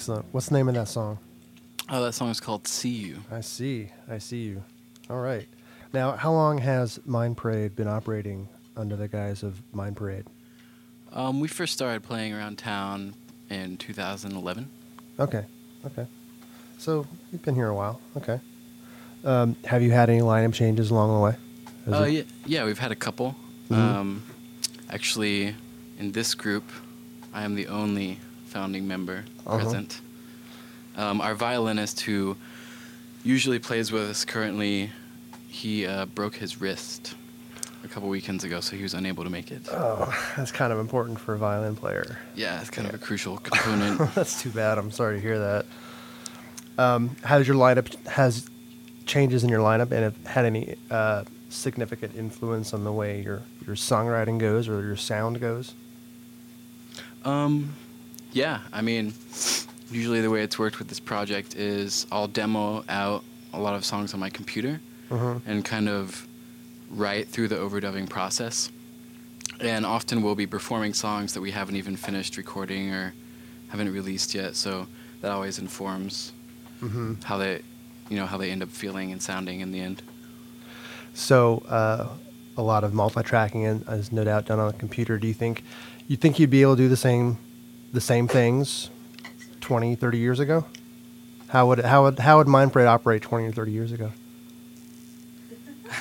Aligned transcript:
Excellent. 0.00 0.24
What's 0.32 0.48
the 0.48 0.54
name 0.54 0.66
of 0.66 0.74
that 0.76 0.88
song? 0.88 1.18
Oh, 1.90 2.02
that 2.02 2.14
song 2.14 2.30
is 2.30 2.40
called 2.40 2.66
"See 2.66 2.88
You." 2.88 3.18
I 3.30 3.42
see. 3.42 3.90
I 4.10 4.16
see 4.16 4.44
you. 4.44 4.64
All 5.10 5.18
right. 5.20 5.46
Now, 5.92 6.12
how 6.12 6.32
long 6.32 6.56
has 6.56 6.98
Mind 7.04 7.36
Parade 7.36 7.76
been 7.76 7.86
operating 7.86 8.48
under 8.78 8.96
the 8.96 9.08
guise 9.08 9.42
of 9.42 9.60
Mind 9.74 9.98
Parade? 9.98 10.24
Um, 11.12 11.38
we 11.38 11.48
first 11.48 11.74
started 11.74 12.02
playing 12.02 12.32
around 12.32 12.56
town 12.56 13.12
in 13.50 13.76
2011. 13.76 14.70
Okay. 15.18 15.44
Okay. 15.84 16.06
So 16.78 17.06
you've 17.30 17.42
been 17.42 17.54
here 17.54 17.68
a 17.68 17.74
while. 17.74 18.00
Okay. 18.16 18.40
Um, 19.22 19.54
have 19.66 19.82
you 19.82 19.90
had 19.90 20.08
any 20.08 20.22
lineup 20.22 20.54
changes 20.54 20.90
along 20.90 21.12
the 21.12 21.20
way? 21.20 21.36
Has 21.84 22.00
Uh, 22.00 22.04
yeah, 22.06 22.22
yeah, 22.46 22.64
we've 22.64 22.78
had 22.78 22.90
a 22.90 22.96
couple. 22.96 23.36
Mhm. 23.68 23.76
Um, 23.76 24.22
actually, 24.88 25.54
in 25.98 26.12
this 26.12 26.32
group, 26.34 26.64
I 27.34 27.42
am 27.42 27.54
the 27.54 27.66
only 27.66 28.18
founding 28.50 28.86
member 28.86 29.24
Uh-huh. 29.46 29.58
present. 29.58 30.00
Um, 30.96 31.20
our 31.20 31.34
violinist, 31.34 32.00
who 32.00 32.36
usually 33.24 33.58
plays 33.58 33.92
with 33.92 34.02
us 34.10 34.24
currently, 34.24 34.90
he 35.48 35.86
uh, 35.86 36.06
broke 36.06 36.34
his 36.34 36.60
wrist 36.60 37.14
a 37.84 37.88
couple 37.88 38.08
weekends 38.08 38.44
ago, 38.44 38.60
so 38.60 38.76
he 38.76 38.82
was 38.82 38.92
unable 38.94 39.24
to 39.24 39.30
make 39.30 39.50
it. 39.52 39.62
Oh, 39.70 40.12
that's 40.36 40.50
kind 40.52 40.72
of 40.72 40.78
important 40.80 41.18
for 41.20 41.34
a 41.34 41.38
violin 41.38 41.76
player. 41.76 42.18
Yeah, 42.34 42.60
it's 42.60 42.70
kind 42.70 42.86
of 42.88 42.94
a 42.94 42.98
crucial 42.98 43.38
component. 43.38 44.14
that's 44.14 44.42
too 44.42 44.50
bad. 44.50 44.78
I'm 44.78 44.90
sorry 44.90 45.16
to 45.16 45.20
hear 45.20 45.38
that. 45.38 45.66
Um, 46.76 47.16
has 47.24 47.46
your 47.46 47.56
lineup 47.56 47.94
has 48.06 48.48
changes 49.06 49.42
in 49.44 49.48
your 49.50 49.60
lineup 49.60 49.90
and 49.92 50.02
have 50.04 50.26
had 50.26 50.44
any 50.44 50.76
uh, 50.90 51.24
significant 51.48 52.14
influence 52.16 52.74
on 52.74 52.84
the 52.84 52.92
way 52.92 53.22
your 53.22 53.42
your 53.66 53.76
songwriting 53.76 54.38
goes 54.38 54.68
or 54.68 54.82
your 54.82 54.96
sound 54.96 55.40
goes? 55.40 55.74
Um, 57.24 57.74
yeah, 58.32 58.60
I 58.72 58.80
mean, 58.82 59.12
usually 59.90 60.20
the 60.20 60.30
way 60.30 60.42
it's 60.42 60.58
worked 60.58 60.78
with 60.78 60.88
this 60.88 61.00
project 61.00 61.54
is 61.56 62.06
I'll 62.12 62.28
demo 62.28 62.84
out 62.88 63.24
a 63.52 63.58
lot 63.60 63.74
of 63.74 63.84
songs 63.84 64.14
on 64.14 64.20
my 64.20 64.30
computer 64.30 64.80
Mhm. 65.10 65.42
and 65.46 65.64
kind 65.64 65.88
of 65.88 66.26
write 66.90 67.28
through 67.28 67.48
the 67.48 67.56
overdubbing 67.56 68.08
process. 68.08 68.70
And 69.60 69.84
often 69.84 70.22
we'll 70.22 70.36
be 70.36 70.46
performing 70.46 70.94
songs 70.94 71.34
that 71.34 71.40
we 71.40 71.50
haven't 71.50 71.76
even 71.76 71.96
finished 71.96 72.36
recording 72.36 72.92
or 72.92 73.12
haven't 73.68 73.92
released 73.92 74.34
yet, 74.34 74.56
so 74.56 74.86
that 75.20 75.30
always 75.30 75.58
informs 75.58 76.32
Mm-hmm. 76.82 77.14
how 77.24 77.36
they, 77.36 77.60
you 78.08 78.16
know, 78.16 78.24
how 78.24 78.38
they 78.38 78.50
end 78.50 78.62
up 78.62 78.70
feeling 78.70 79.12
and 79.12 79.20
sounding 79.20 79.60
in 79.60 79.70
the 79.70 79.80
end. 79.80 80.02
So 81.12 81.58
uh, 81.68 82.08
a 82.56 82.62
lot 82.62 82.84
of 82.84 82.94
multi-tracking 82.94 83.64
is 83.64 84.10
no 84.12 84.24
doubt 84.24 84.46
done 84.46 84.58
on 84.58 84.68
a 84.70 84.72
computer. 84.72 85.18
Do 85.18 85.26
you 85.26 85.34
think 85.34 85.62
you 86.08 86.16
think 86.16 86.38
you'd 86.38 86.48
be 86.50 86.62
able 86.62 86.76
to 86.76 86.82
do 86.82 86.88
the 86.88 86.96
same 86.96 87.36
the 87.92 88.00
same 88.00 88.28
things 88.28 88.90
20, 89.60 89.94
30 89.96 90.18
years 90.18 90.40
ago? 90.40 90.64
How 91.48 91.66
would 91.66 91.80
how 91.80 92.04
would 92.04 92.18
how 92.20 92.38
would 92.38 92.46
Mindparade 92.46 92.86
operate 92.86 93.22
20 93.22 93.46
or 93.46 93.52
30 93.52 93.72
years 93.72 93.92
ago? 93.92 94.12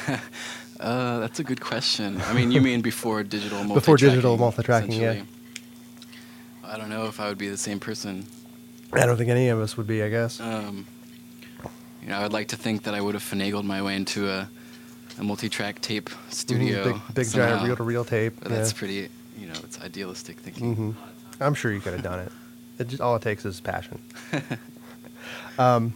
Uh, 0.80 1.20
that's 1.20 1.40
a 1.40 1.44
good 1.44 1.60
question. 1.60 2.22
I 2.22 2.34
mean, 2.34 2.52
you 2.52 2.62
mean 2.62 2.80
before 2.80 3.22
digital 3.22 3.58
multi 3.66 3.82
Before 3.82 3.98
digital 3.98 4.38
multi-tracking, 4.38 4.94
yeah. 4.94 5.24
I 6.64 6.78
don't 6.78 6.88
know 6.88 7.08
if 7.08 7.20
I 7.20 7.28
would 7.28 7.38
be 7.38 7.50
the 7.50 7.58
same 7.58 7.82
person. 7.82 8.26
I 8.94 9.06
don't 9.06 9.18
think 9.18 9.30
any 9.30 9.50
of 9.50 9.60
us 9.60 9.76
would 9.76 9.88
be, 9.88 10.02
I 10.02 10.10
guess. 10.10 10.40
Um, 10.40 10.88
you 12.02 12.08
know, 12.08 12.16
I 12.18 12.24
would 12.24 12.32
like 12.32 12.48
to 12.50 12.56
think 12.56 12.84
that 12.84 12.94
I 12.94 13.02
would 13.02 13.14
have 13.14 13.24
finagled 13.24 13.66
my 13.66 13.82
way 13.82 13.98
into 13.98 14.30
a, 14.30 14.48
a 15.20 15.24
multi-track 15.24 15.82
tape 15.82 16.10
studio. 16.30 16.86
Mhm, 16.86 16.94
big, 17.08 17.16
big 17.16 17.28
giant 17.34 17.66
reel-to-reel 17.66 18.06
tape. 18.06 18.36
But 18.40 18.48
that's 18.48 18.72
pretty, 18.72 19.10
you 19.38 19.48
know, 19.48 19.60
it's 19.66 19.82
idealistic 19.82 20.38
thinking. 20.38 20.76
hmm 20.76 20.92
I'm 21.40 21.54
sure 21.54 21.72
you 21.72 21.80
could 21.80 21.94
have 21.94 22.04
done 22.04 22.20
it. 22.20 22.32
it 22.80 22.88
just, 22.88 23.02
all 23.02 23.16
it 23.16 23.22
takes 23.22 23.46
is 23.46 23.60
passion. 23.62 24.02
um, 25.60 25.94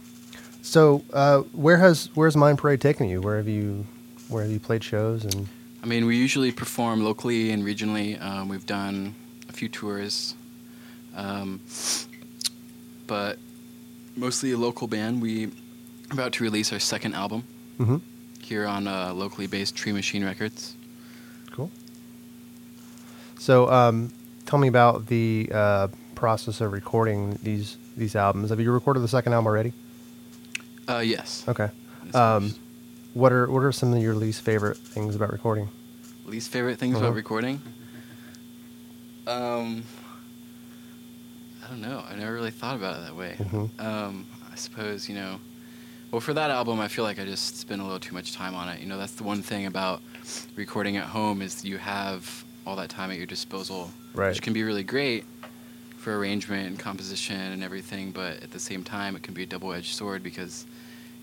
so 0.62 1.04
uh, 1.12 1.40
where 1.52 1.76
has 1.76 2.10
where's 2.14 2.36
Mind 2.36 2.58
Parade 2.58 2.80
taken 2.80 3.08
you? 3.08 3.20
Where 3.20 3.36
have 3.36 3.48
you 3.48 3.86
where 4.28 4.42
have 4.42 4.50
you 4.50 4.60
played 4.60 4.82
shows 4.82 5.24
and 5.24 5.48
I 5.84 5.86
mean, 5.86 6.06
we 6.06 6.16
usually 6.16 6.50
perform 6.50 7.04
locally 7.04 7.50
and 7.50 7.62
regionally. 7.62 8.18
Um, 8.22 8.48
we've 8.48 8.64
done 8.64 9.14
a 9.50 9.52
few 9.52 9.68
tours, 9.68 10.34
um, 11.14 11.60
but 13.06 13.38
mostly 14.16 14.52
a 14.52 14.56
local 14.56 14.88
band. 14.88 15.20
We 15.20 15.48
are 15.48 15.50
about 16.12 16.32
to 16.34 16.42
release 16.42 16.72
our 16.72 16.78
second 16.78 17.14
album 17.14 17.44
hmm 17.76 17.98
here 18.40 18.66
on 18.66 18.86
uh, 18.86 19.12
locally 19.14 19.46
based 19.46 19.76
Tree 19.76 19.92
Machine 19.92 20.24
Records. 20.24 20.74
Cool. 21.52 21.70
So, 23.38 23.70
um, 23.70 24.10
tell 24.46 24.58
me 24.58 24.68
about 24.68 25.06
the 25.06 25.50
uh, 25.52 25.88
process 26.14 26.60
of 26.60 26.72
recording 26.72 27.38
these 27.42 27.76
these 27.96 28.16
albums. 28.16 28.50
Have 28.50 28.60
you 28.60 28.72
recorded 28.72 29.00
the 29.00 29.08
second 29.08 29.32
album 29.32 29.46
already? 29.46 29.72
Uh, 30.88 30.98
yes. 30.98 31.44
Okay. 31.48 31.70
Um, 32.12 32.54
what 33.14 33.32
are 33.32 33.50
what 33.50 33.62
are 33.62 33.72
some 33.72 33.92
of 33.92 34.02
your 34.02 34.14
least 34.14 34.42
favorite 34.42 34.76
things 34.76 35.14
about 35.14 35.32
recording? 35.32 35.68
Least 36.26 36.50
favorite 36.50 36.78
things 36.78 36.96
Uh-huh. 36.96 37.06
about 37.06 37.16
recording? 37.16 37.60
Um, 39.26 39.82
I 41.64 41.68
don't 41.68 41.80
know. 41.80 42.04
I 42.08 42.14
never 42.16 42.32
really 42.34 42.50
thought 42.50 42.76
about 42.76 42.98
it 43.00 43.04
that 43.06 43.16
way. 43.16 43.36
Mhm. 43.38 43.70
Um, 43.80 44.26
I 44.52 44.56
suppose 44.56 45.08
you 45.08 45.14
know. 45.14 45.38
Well, 46.10 46.20
for 46.20 46.34
that 46.34 46.50
album, 46.50 46.78
I 46.78 46.86
feel 46.86 47.04
like 47.04 47.18
I 47.18 47.24
just 47.24 47.56
spent 47.58 47.80
a 47.80 47.84
little 47.84 47.98
too 47.98 48.14
much 48.14 48.34
time 48.34 48.54
on 48.54 48.68
it. 48.68 48.80
You 48.80 48.86
know, 48.86 48.98
that's 48.98 49.14
the 49.14 49.24
one 49.24 49.42
thing 49.42 49.66
about 49.66 50.00
recording 50.54 50.96
at 50.96 51.06
home 51.06 51.42
is 51.42 51.64
you 51.64 51.76
have 51.78 52.44
all 52.64 52.76
that 52.76 52.88
time 52.88 53.10
at 53.10 53.16
your 53.16 53.26
disposal, 53.26 53.90
Right. 54.14 54.28
which 54.28 54.42
can 54.42 54.52
be 54.52 54.62
really 54.62 54.84
great 54.84 55.24
for 55.98 56.16
arrangement 56.18 56.68
and 56.68 56.78
composition 56.78 57.36
and 57.36 57.62
everything. 57.64 58.12
But 58.12 58.42
at 58.42 58.50
the 58.50 58.60
same 58.60 58.84
time, 58.84 59.16
it 59.16 59.22
can 59.22 59.34
be 59.34 59.42
a 59.42 59.46
double-edged 59.46 59.94
sword 59.94 60.22
because 60.22 60.66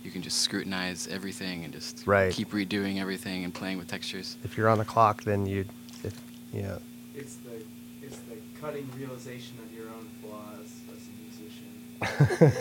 you 0.04 0.12
can 0.12 0.22
just 0.22 0.40
scrutinize 0.40 1.08
everything 1.08 1.64
and 1.64 1.72
just 1.74 2.06
Right. 2.08 2.34
keep 2.34 2.52
redoing 2.52 3.00
everything 3.00 3.44
and 3.44 3.54
playing 3.54 3.78
with 3.78 3.88
textures. 3.88 4.38
If 4.44 4.58
you're 4.58 4.68
on 4.68 4.78
the 4.80 4.86
clock, 4.86 5.24
then 5.24 5.46
you, 5.46 5.66
if, 6.04 6.14
yeah, 6.52 6.78
It's 7.16 7.36
the 7.36 7.64
it's 8.06 8.18
the 8.30 8.36
cutting 8.60 8.90
realization 8.98 9.56
of 9.64 9.72
your 9.74 9.88
own 9.90 10.10
flaws 10.22 10.72
as 10.92 11.08
a 11.08 11.14
musician. 11.22 11.70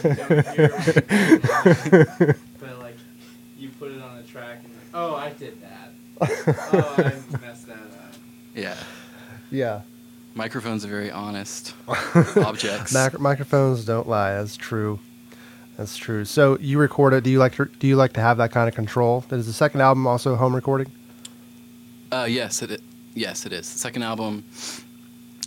You 0.04 0.44
don't 0.44 0.54
hear 0.54 0.68
what 0.68 0.86
you're 1.92 2.04
doing, 2.24 2.34
but 2.60 2.78
like 2.80 2.96
you 3.58 3.70
put 3.78 3.90
it 3.92 4.02
on 4.02 4.18
a 4.18 4.22
track 4.22 4.58
and 4.64 4.72
like, 4.74 4.82
oh, 4.94 5.14
I 5.16 5.30
did 5.32 5.56
that. 5.62 5.92
Oh, 6.72 6.94
I 6.98 7.38
messed 7.40 7.66
that 7.68 7.76
up. 7.78 8.14
Yeah. 8.54 8.76
yeah. 9.50 9.80
Microphones 10.44 10.86
are 10.86 10.88
very 10.88 11.10
honest 11.10 11.74
objects. 12.36 12.94
Mac- 12.94 13.20
microphones 13.20 13.84
don't 13.84 14.08
lie. 14.08 14.32
That's 14.32 14.56
true. 14.56 14.98
That's 15.76 15.98
true. 15.98 16.24
So 16.24 16.56
you 16.60 16.78
record 16.78 17.12
it. 17.12 17.24
Do 17.24 17.30
you 17.30 17.38
like 17.38 17.54
to 17.56 17.66
do 17.66 17.86
you 17.86 17.96
like 17.96 18.14
to 18.14 18.22
have 18.22 18.38
that 18.38 18.50
kind 18.50 18.66
of 18.66 18.74
control? 18.74 19.22
Is 19.30 19.44
the 19.46 19.52
second 19.52 19.82
album 19.82 20.06
also 20.06 20.36
home 20.36 20.54
recording? 20.54 20.90
Uh, 22.10 22.26
yes, 22.26 22.62
it 22.62 22.70
i- 22.72 22.78
yes 23.14 23.44
it 23.44 23.52
is. 23.52 23.70
The 23.70 23.78
second 23.78 24.02
album 24.02 24.44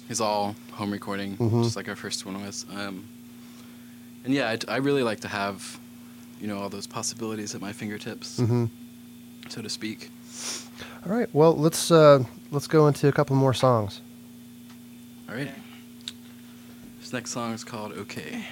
is 0.10 0.22
all 0.22 0.56
home 0.74 0.92
recording, 0.92 1.38
Mhm. 1.38 1.64
just 1.64 1.76
like 1.76 1.88
our 1.90 1.96
first 1.96 2.24
one 2.28 2.40
was. 2.46 2.64
Um, 2.72 3.04
and 4.26 4.32
yeah, 4.32 4.56
I 4.68 4.78
really 4.78 5.02
like 5.02 5.22
to 5.22 5.28
have, 5.28 5.80
you 6.40 6.46
know, 6.48 6.60
all 6.60 6.70
those 6.70 6.86
possibilities 6.86 7.56
at 7.56 7.62
my 7.62 7.74
fingertips, 7.74 8.40
Mm-hmm. 8.40 8.66
so 9.50 9.62
to 9.64 9.70
speak. 9.70 10.12
All 11.04 11.12
right. 11.18 11.30
Well, 11.34 11.58
let's 11.58 11.90
uh, 11.90 12.24
let's 12.52 12.68
go 12.68 12.88
into 12.88 13.08
a 13.08 13.12
couple 13.12 13.36
more 13.36 13.56
songs. 13.56 14.02
All 15.30 15.36
right. 15.36 15.52
This 17.00 17.14
next 17.14 17.32
song 17.32 17.54
is 17.54 17.64
called 17.64 17.94
"Okay." 17.94 18.46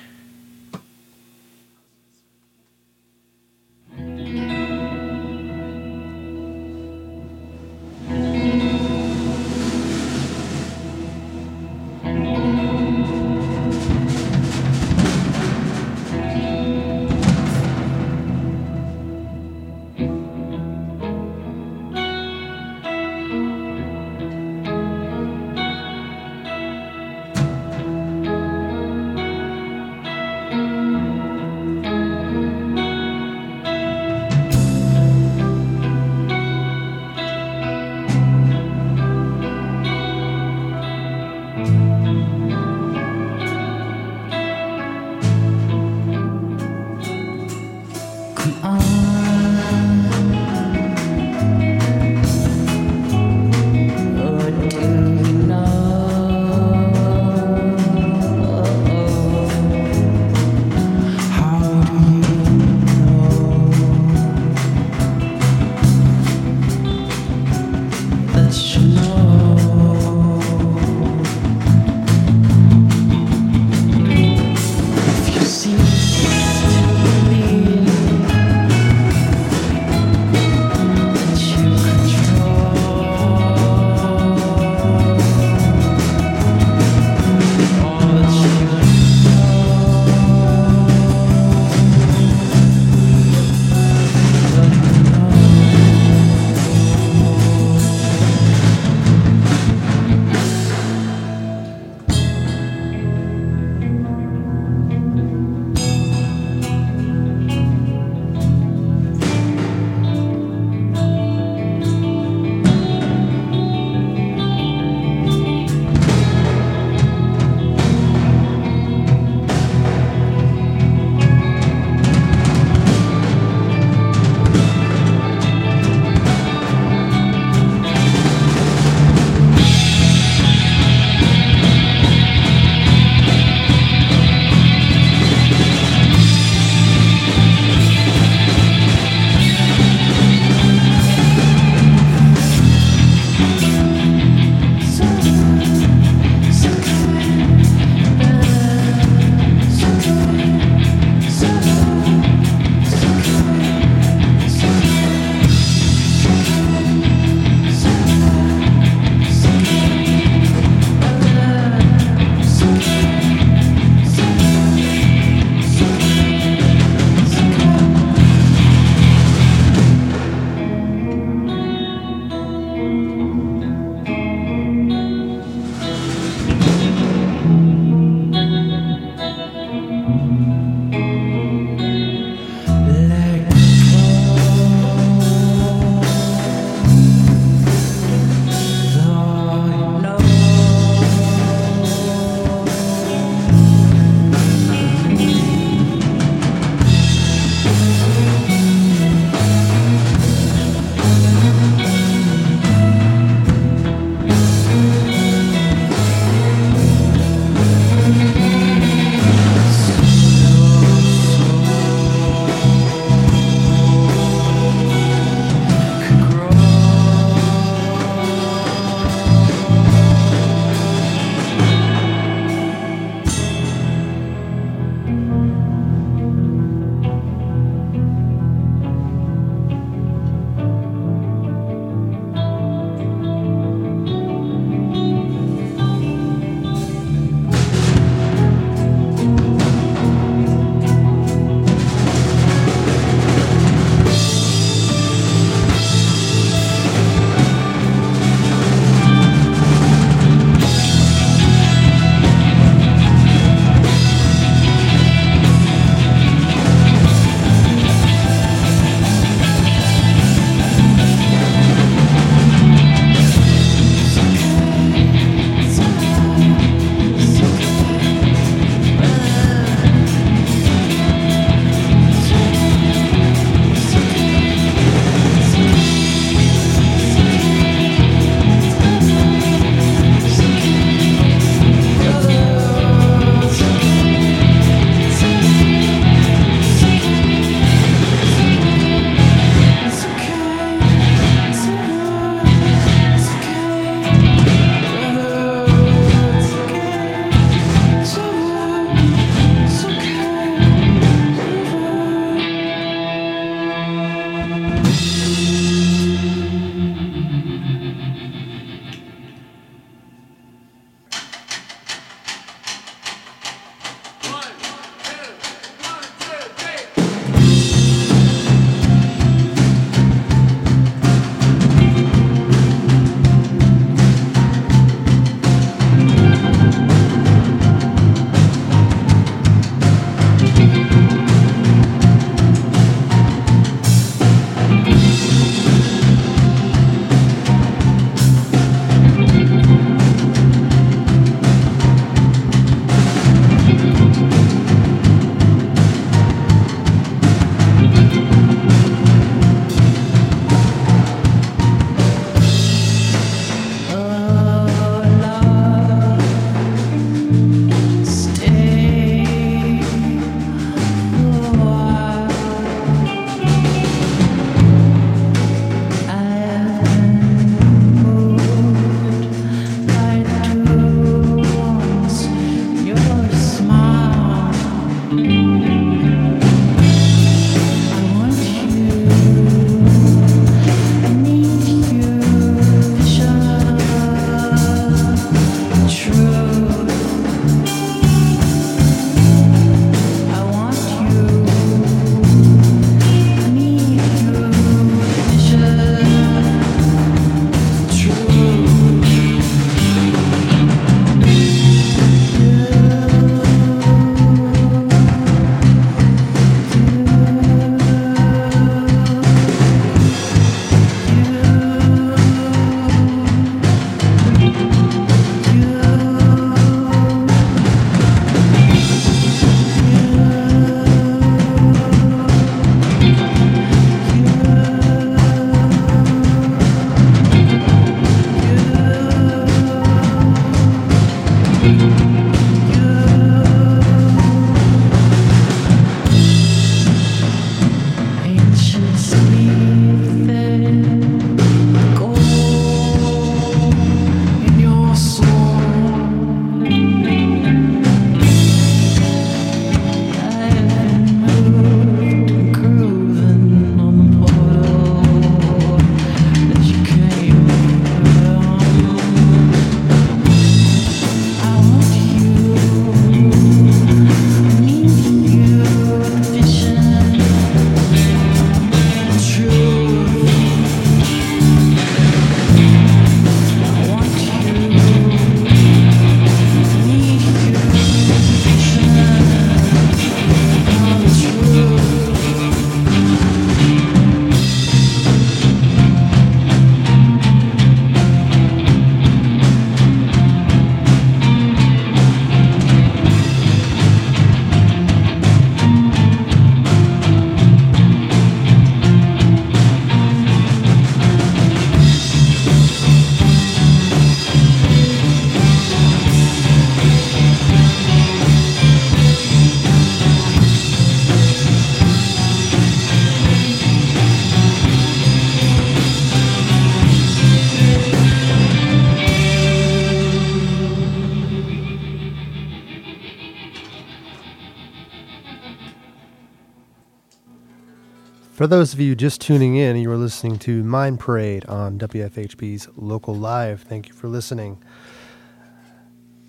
For 528.42 528.48
those 528.48 528.74
of 528.74 528.80
you 528.80 528.96
just 528.96 529.22
tuning 529.22 529.56
in, 529.56 529.76
you 529.76 529.92
are 529.92 529.98
listening 529.98 530.40
to 530.40 530.64
Mind 530.64 531.00
Parade 531.00 531.46
on 531.46 531.78
WFHB's 531.78 532.70
Local 532.76 533.14
Live. 533.14 533.62
Thank 533.62 533.88
you 533.88 533.94
for 533.94 534.08
listening. 534.08 534.58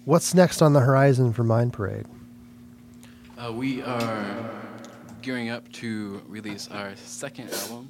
What's 0.04 0.34
next 0.34 0.60
on 0.60 0.74
the 0.74 0.80
horizon 0.80 1.32
for 1.32 1.42
Mind 1.42 1.72
Parade? 1.72 2.04
Uh, 3.38 3.50
we 3.54 3.80
are 3.80 4.50
gearing 5.22 5.48
up 5.48 5.72
to 5.72 6.20
release 6.28 6.68
our 6.70 6.94
second 6.96 7.50
album. 7.50 7.88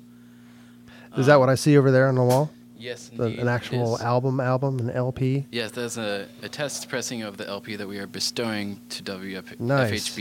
Is 1.16 1.26
that 1.26 1.40
what 1.40 1.48
I 1.48 1.56
see 1.56 1.76
over 1.76 1.90
there 1.90 2.06
on 2.06 2.14
the 2.14 2.22
wall? 2.22 2.48
Yes, 2.78 3.10
The- 3.12 3.40
an 3.40 3.48
actual 3.48 3.98
album, 4.00 4.38
album, 4.38 4.78
an 4.78 4.90
LP? 4.90 5.46
Yes, 5.50 5.72
there's 5.72 5.98
a, 5.98 6.28
a 6.42 6.48
test 6.48 6.88
pressing 6.88 7.22
of 7.22 7.38
the 7.38 7.48
LP 7.48 7.74
that 7.74 7.88
we 7.88 7.98
are 7.98 8.06
bestowing 8.06 8.80
to 8.90 9.02
WFHB 9.02 9.58
Nice. 9.58 10.16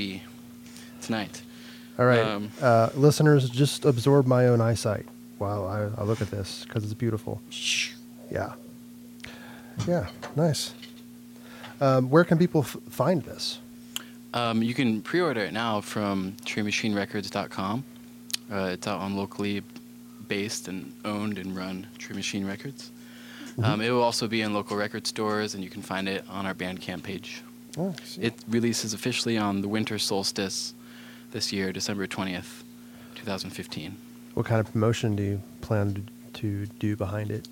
tonight. 1.01 1.43
All 2.01 2.07
right, 2.07 2.19
Um, 2.25 2.49
uh, 2.59 2.89
listeners, 2.95 3.47
just 3.47 3.85
absorb 3.85 4.25
my 4.25 4.47
own 4.47 4.59
eyesight 4.59 5.05
while 5.37 5.67
I, 5.67 6.01
I 6.01 6.03
look 6.03 6.19
at 6.19 6.31
this 6.31 6.65
because 6.65 6.83
it's 6.83 6.95
beautiful. 6.95 7.39
Yeah, 8.31 8.53
yeah, 9.87 10.07
nice. 10.35 10.73
Um, 11.79 12.09
where 12.09 12.23
can 12.23 12.39
people 12.39 12.61
f- 12.61 12.75
find 12.89 13.21
this? 13.21 13.59
Um, 14.33 14.63
you 14.63 14.73
can 14.73 15.03
pre-order 15.03 15.41
it 15.41 15.53
now 15.53 15.79
from 15.79 16.35
TreeMachineRecords.com. 16.43 17.83
Uh, 18.51 18.55
it's 18.73 18.87
out 18.87 18.99
on 18.99 19.15
locally 19.15 19.61
based 20.27 20.67
and 20.69 20.91
owned 21.05 21.37
and 21.37 21.55
run 21.55 21.85
Tree 21.99 22.15
Machine 22.15 22.47
Records. 22.47 22.89
Um, 23.61 23.79
it 23.79 23.91
will 23.91 24.01
also 24.01 24.27
be 24.27 24.41
in 24.41 24.55
local 24.55 24.75
record 24.75 25.05
stores, 25.05 25.53
and 25.53 25.63
you 25.63 25.69
can 25.69 25.83
find 25.83 26.09
it 26.09 26.25
on 26.27 26.47
our 26.47 26.55
Bandcamp 26.55 27.03
page. 27.03 27.43
Oh, 27.77 27.93
It 28.19 28.33
releases 28.47 28.95
officially 28.95 29.37
on 29.37 29.61
the 29.61 29.67
winter 29.67 29.99
solstice 29.99 30.73
this 31.31 31.51
year, 31.53 31.71
December 31.71 32.07
20th, 32.07 32.63
2015. 33.15 33.95
what 34.33 34.45
kind 34.45 34.59
of 34.59 34.71
promotion 34.71 35.15
do 35.15 35.23
you 35.23 35.41
plan 35.61 36.07
to, 36.33 36.65
do 36.79 36.95
behind 36.95 37.29
it? 37.31 37.47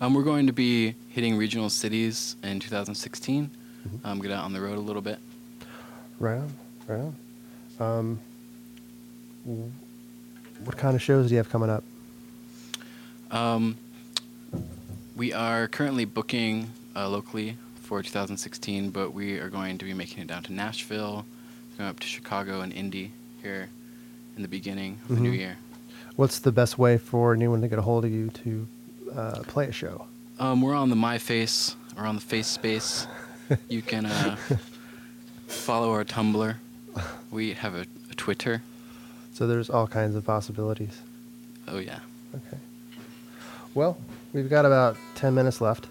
Um, 0.00 0.14
we're 0.14 0.22
going 0.22 0.46
to 0.46 0.52
be 0.52 0.94
hitting 1.08 1.36
regional 1.36 1.68
cities 1.70 2.36
in 2.42 2.60
2016. 2.60 3.50
Mhm. 3.88 4.04
Um, 4.06 4.20
get 4.20 4.30
out 4.30 4.44
on 4.44 4.52
the 4.52 4.60
road 4.60 4.76
a 4.78 4.80
little 4.80 5.02
bit. 5.02 5.18
Right 6.20 6.36
on, 6.38 6.52
right 6.86 7.00
on. 7.00 7.14
Um, 7.80 8.20
w- 9.46 9.72
what 10.64 10.76
kind 10.76 10.94
of 10.94 11.02
shows 11.02 11.26
do 11.28 11.34
you 11.34 11.38
have 11.38 11.48
coming 11.50 11.70
up? 11.70 11.82
Um, 13.30 13.76
we 15.16 15.32
are 15.32 15.66
currently 15.68 16.04
booking 16.04 16.70
uh, 16.94 17.08
locally 17.08 17.56
for 17.82 18.02
2016, 18.02 18.90
but 18.90 19.12
we 19.12 19.38
are 19.38 19.48
going 19.48 19.78
to 19.78 19.84
be 19.84 19.94
making 19.94 20.18
it 20.22 20.26
down 20.28 20.42
to 20.44 20.52
Nashville, 20.52 21.24
going 21.76 21.90
up 21.90 21.98
to 22.00 22.06
Chicago 22.06 22.60
and 22.60 22.72
Indy 22.72 23.12
here 23.48 23.68
in 24.36 24.42
the 24.42 24.48
beginning 24.48 24.98
of 25.08 25.16
the 25.16 25.22
new 25.22 25.30
year. 25.30 25.56
What's 26.16 26.38
the 26.38 26.52
best 26.52 26.78
way 26.78 26.98
for 26.98 27.32
anyone 27.32 27.62
to 27.62 27.68
get 27.68 27.78
a 27.78 27.82
hold 27.82 28.04
of 28.04 28.10
you 28.10 28.28
to 28.28 28.68
uh, 29.16 29.42
play 29.46 29.66
a 29.68 29.72
show? 29.72 30.04
Um, 30.38 30.60
we're 30.60 30.74
on 30.74 30.90
the 30.90 30.96
MyFace 30.96 31.74
or 31.96 32.04
on 32.04 32.14
the 32.14 32.20
Face 32.20 32.46
Space. 32.46 33.06
you 33.68 33.80
can 33.80 34.04
uh, 34.04 34.36
follow 35.46 35.90
our 35.92 36.04
Tumblr. 36.04 36.56
We 37.30 37.54
have 37.54 37.74
a, 37.74 37.86
a 38.10 38.14
Twitter. 38.16 38.62
So 39.32 39.46
there's 39.46 39.70
all 39.70 39.86
kinds 39.86 40.14
of 40.14 40.26
possibilities. 40.26 41.00
Oh 41.68 41.78
yeah. 41.78 42.00
Okay. 42.34 42.58
Well, 43.74 43.96
we've 44.34 44.50
got 44.50 44.66
about 44.66 44.96
10 45.14 45.34
minutes 45.34 45.62
left. 45.62 45.86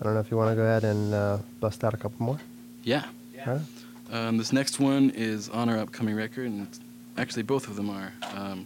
I 0.00 0.04
don't 0.04 0.12
know 0.12 0.20
if 0.20 0.30
you 0.30 0.36
want 0.36 0.50
to 0.50 0.56
go 0.56 0.62
ahead 0.62 0.84
and 0.84 1.14
uh, 1.14 1.38
bust 1.60 1.82
out 1.82 1.94
a 1.94 1.96
couple 1.96 2.26
more. 2.26 2.38
Yeah. 2.82 3.04
Huh? 3.42 3.60
Um, 4.14 4.36
this 4.36 4.52
next 4.52 4.78
one 4.78 5.10
is 5.10 5.48
on 5.48 5.68
our 5.68 5.76
upcoming 5.76 6.14
record, 6.14 6.46
and 6.46 6.68
actually 7.18 7.42
both 7.42 7.66
of 7.66 7.74
them 7.74 7.90
are. 7.90 8.12
Um, 8.32 8.64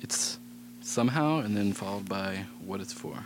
it's 0.00 0.40
somehow, 0.80 1.38
and 1.38 1.56
then 1.56 1.72
followed 1.72 2.08
by 2.08 2.46
what 2.64 2.80
it's 2.80 2.92
for. 2.92 3.24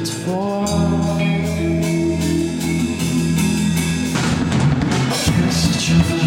It's 0.00 0.14
for. 0.24 0.64
You're 5.36 5.50
such 5.50 6.19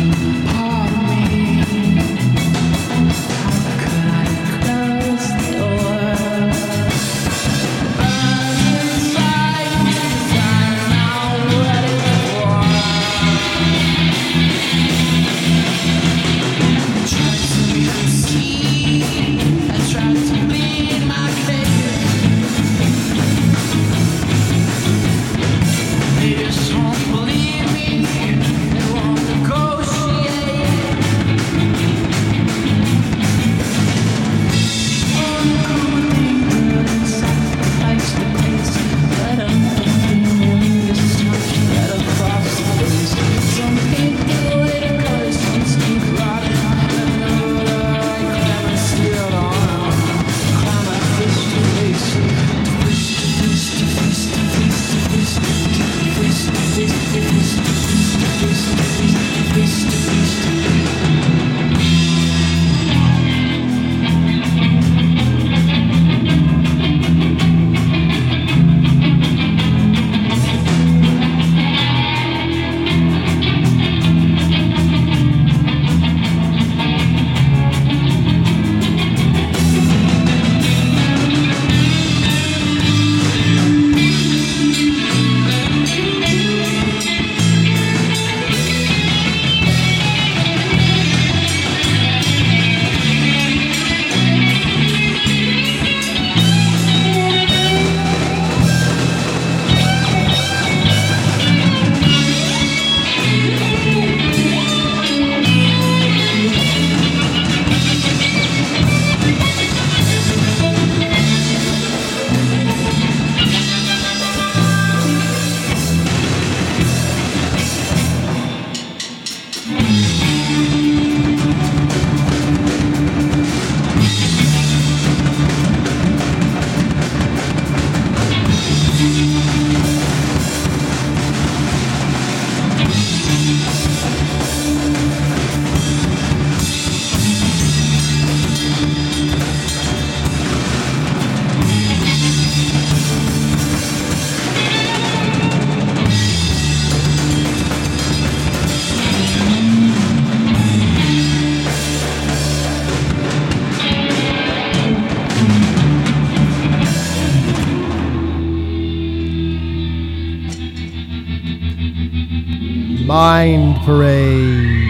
Mind 163.14 163.76
Parade. 163.86 164.88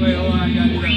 Wait, 0.00 0.16
hold 0.16 0.32
on, 0.32 0.40
I 0.40 0.50
gotta 0.52 0.70
do 0.72 0.80
that. 0.82 0.90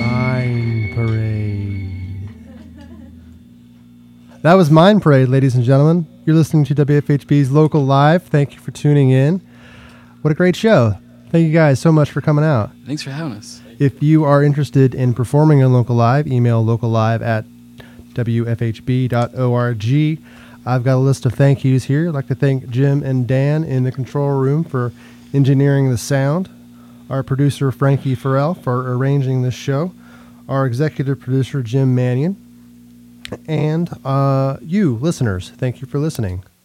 Mind 0.00 0.92
Parade. 0.96 2.28
That 4.42 4.54
was 4.54 4.72
Mind 4.72 5.02
Parade, 5.02 5.28
ladies 5.28 5.54
and 5.54 5.62
gentlemen. 5.62 6.08
You're 6.26 6.34
listening 6.34 6.64
to 6.64 6.74
WFHB's 6.74 7.52
Local 7.52 7.84
Live. 7.84 8.24
Thank 8.24 8.54
you 8.54 8.58
for 8.58 8.72
tuning 8.72 9.10
in. 9.10 9.40
What 10.22 10.32
a 10.32 10.34
great 10.34 10.56
show. 10.56 10.98
Thank 11.30 11.46
you 11.46 11.52
guys 11.52 11.78
so 11.78 11.92
much 11.92 12.10
for 12.10 12.20
coming 12.20 12.44
out. 12.44 12.72
Thanks 12.86 13.04
for 13.04 13.10
having 13.10 13.34
us. 13.34 13.60
If 13.80 14.02
you 14.02 14.24
are 14.24 14.44
interested 14.44 14.94
in 14.94 15.14
performing 15.14 15.62
on 15.62 15.72
Local 15.72 15.96
Live, 15.96 16.26
email 16.26 16.62
locallive 16.62 17.22
at 17.22 17.46
wfhb.org. 18.12 19.08
I've 20.66 20.84
got 20.84 20.96
a 20.96 20.98
list 20.98 21.24
of 21.24 21.32
thank 21.32 21.64
yous 21.64 21.84
here. 21.84 22.08
I'd 22.08 22.14
like 22.14 22.26
to 22.26 22.34
thank 22.34 22.68
Jim 22.68 23.02
and 23.02 23.26
Dan 23.26 23.64
in 23.64 23.84
the 23.84 23.90
control 23.90 24.38
room 24.38 24.64
for 24.64 24.92
engineering 25.32 25.88
the 25.88 25.96
sound, 25.96 26.50
our 27.08 27.22
producer 27.22 27.72
Frankie 27.72 28.14
Farrell 28.14 28.52
for 28.52 28.92
arranging 28.92 29.40
this 29.40 29.54
show, 29.54 29.94
our 30.46 30.66
executive 30.66 31.18
producer 31.18 31.62
Jim 31.62 31.94
Manion, 31.94 32.36
and 33.48 33.88
uh, 34.04 34.58
you, 34.60 34.96
listeners. 34.96 35.52
Thank 35.56 35.80
you 35.80 35.86
for 35.86 35.98
listening. 35.98 36.44